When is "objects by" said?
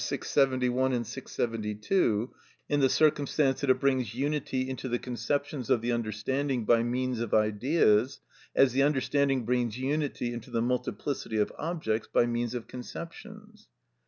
11.55-12.25